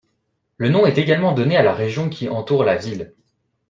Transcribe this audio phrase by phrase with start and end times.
[0.57, 3.13] Le nom est également donné à la région qui entoure la ville.